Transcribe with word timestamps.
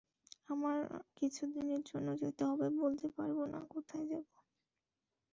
আমার 0.49 0.77
কিছুদিনের 1.17 1.81
জন্য 1.89 2.07
যেতে 2.21 2.43
হবে 2.45 2.67
বলতে 2.79 3.07
পারব 3.15 3.37
না 3.53 3.59
কোথায় 3.71 4.05
যাব। 4.11 4.25